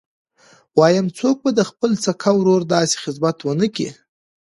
[0.77, 3.87] وايم څوک به د خپل سکه ورور داسې خدمت ونه کي.